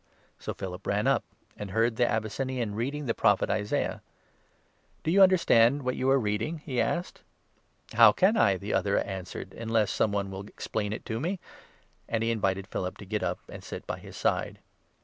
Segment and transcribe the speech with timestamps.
[0.39, 1.23] So Philip ran up,
[1.55, 4.01] and he heard the Abyssinian reading the 30 Prophet Isaiah."
[5.03, 7.21] Do you understand what you are reading?" he asked.
[7.93, 11.39] "How can I," the other answered, "unless some one will 31 explain it to me?"
[12.09, 14.57] and he invited Philip to get up and sit by his side.